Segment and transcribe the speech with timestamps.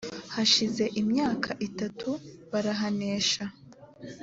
[0.33, 2.09] hashize imyaka itatu
[2.51, 3.43] barahanesha